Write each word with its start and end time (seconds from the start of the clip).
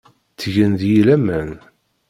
Ttgen 0.31 0.73
deg-i 0.79 1.01
laman. 1.07 1.51